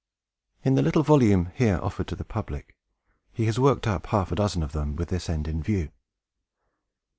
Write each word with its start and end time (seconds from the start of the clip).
In 0.63 0.73
the 0.73 0.81
little 0.81 1.03
volume 1.03 1.51
here 1.53 1.79
offered 1.79 2.07
to 2.07 2.15
the 2.15 2.25
public, 2.25 2.75
he 3.31 3.45
has 3.45 3.59
worked 3.59 3.85
up 3.85 4.07
half 4.07 4.31
a 4.31 4.35
dozen 4.35 4.63
of 4.63 4.71
them, 4.71 4.95
with 4.95 5.09
this 5.09 5.29
end 5.29 5.47
in 5.47 5.61
view. 5.61 5.91